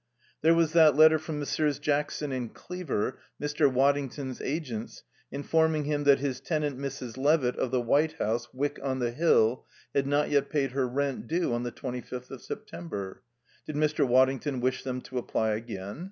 [0.41, 1.77] There was that letter from Messrs.
[1.77, 3.71] Jackson and Cleaver, Mr.
[3.71, 7.17] Waddington's agents, informing him that his tenant, Mrs.
[7.17, 11.27] Levitt, of the White House, Wyck on the Hill, had not yet paid her rent
[11.27, 13.21] due on the twenty fifth of September.
[13.67, 14.03] Did Mr.
[14.07, 15.99] Waddington wish them to apply again?